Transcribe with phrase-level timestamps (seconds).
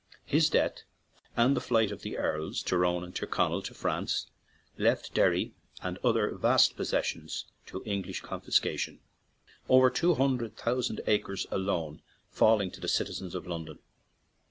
[0.25, 0.81] His death,
[1.37, 4.69] and the" flight of the earls" Tyrone and Tyrconnell to France, 5 ON AN IRISH
[4.71, 8.99] JAUNTING CAR left Derry and other vast possessions to English confiscation,
[9.69, 12.01] over two hundred thousand acres alone
[12.31, 13.77] falling to the citizens of London.